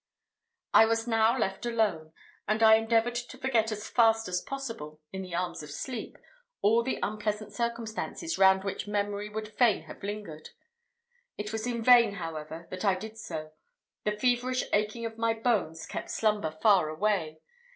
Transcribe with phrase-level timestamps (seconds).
[0.73, 2.11] I was now left alone,
[2.47, 6.17] and I endeavoured to forget as fast as possible, in the arms of sleep,
[6.63, 10.49] all the unpleasant circumstances round which memory would fain have lingered.
[11.37, 13.51] It was in vain, however, that I did so;
[14.03, 17.39] the feverish aching of my bones kept slumber far away.